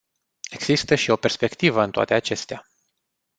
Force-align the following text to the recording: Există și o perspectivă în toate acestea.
Există 0.49 0.95
și 0.95 1.09
o 1.09 1.15
perspectivă 1.15 1.83
în 1.83 1.91
toate 1.91 2.13
acestea. 2.13 2.65